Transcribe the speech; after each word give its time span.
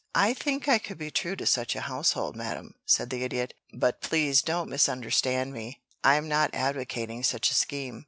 "I 0.15 0.33
think 0.33 0.67
I 0.67 0.79
could 0.79 0.97
be 0.97 1.11
true 1.11 1.35
to 1.35 1.45
such 1.45 1.75
a 1.75 1.81
household, 1.81 2.35
madame," 2.35 2.73
said 2.87 3.11
the 3.11 3.21
Idiot, 3.23 3.53
"but 3.71 4.01
please 4.01 4.41
don't 4.41 4.67
misunderstand 4.67 5.53
me. 5.53 5.83
I'm 6.03 6.27
not 6.27 6.55
advocating 6.55 7.21
such 7.21 7.51
a 7.51 7.53
scheme. 7.53 7.99